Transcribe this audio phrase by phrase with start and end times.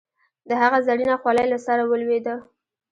[0.49, 2.35] د هغه زرينه خولی له سره ولوېده.